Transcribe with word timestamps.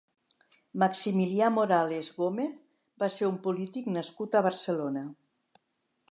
Maximilià 0.83 1.49
Morales 1.57 2.09
Gómez 2.15 2.57
va 3.03 3.09
ser 3.17 3.27
un 3.33 3.37
polític 3.43 3.91
nascut 3.97 4.39
a 4.39 4.41
Barcelona. 4.49 5.05